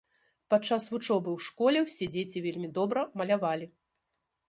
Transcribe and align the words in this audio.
Падчас 0.53 0.87
вучобы 0.93 1.29
ў 1.37 1.49
школе 1.49 1.79
ўсе 1.85 2.05
дзеці 2.17 2.45
вельмі 2.49 2.73
добра 2.81 3.01
малявалі. 3.23 3.73